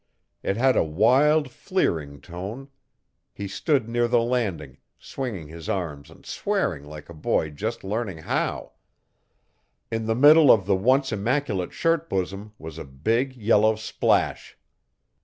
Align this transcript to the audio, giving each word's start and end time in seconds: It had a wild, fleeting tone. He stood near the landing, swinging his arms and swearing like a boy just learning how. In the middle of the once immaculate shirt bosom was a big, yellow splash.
It 0.41 0.57
had 0.57 0.75
a 0.75 0.83
wild, 0.83 1.51
fleeting 1.51 2.21
tone. 2.21 2.69
He 3.35 3.47
stood 3.47 3.87
near 3.87 4.07
the 4.07 4.19
landing, 4.19 4.79
swinging 4.97 5.47
his 5.47 5.69
arms 5.69 6.09
and 6.09 6.25
swearing 6.25 6.83
like 6.83 7.07
a 7.07 7.13
boy 7.13 7.51
just 7.51 7.83
learning 7.83 8.17
how. 8.17 8.71
In 9.91 10.07
the 10.07 10.15
middle 10.15 10.51
of 10.51 10.65
the 10.65 10.75
once 10.75 11.11
immaculate 11.11 11.71
shirt 11.71 12.09
bosom 12.09 12.53
was 12.57 12.79
a 12.79 12.83
big, 12.83 13.35
yellow 13.35 13.75
splash. 13.75 14.57